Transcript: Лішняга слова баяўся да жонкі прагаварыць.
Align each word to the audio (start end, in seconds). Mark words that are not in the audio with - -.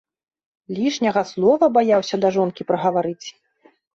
Лішняга 0.77 1.21
слова 1.33 1.69
баяўся 1.77 2.15
да 2.25 2.33
жонкі 2.39 2.67
прагаварыць. 2.71 3.27